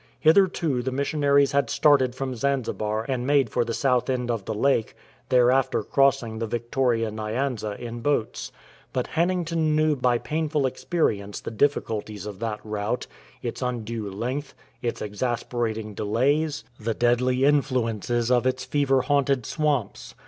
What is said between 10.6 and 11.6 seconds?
experience the